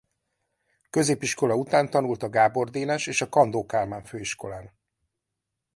[0.89, 4.73] Középiskola után tanult a Gábor Dénes és a Kandó Kálmán Főiskolán.